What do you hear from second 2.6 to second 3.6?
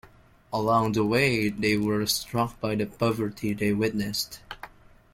the poverty